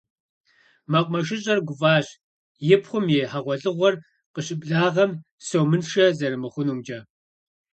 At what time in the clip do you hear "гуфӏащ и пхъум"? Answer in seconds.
1.67-3.05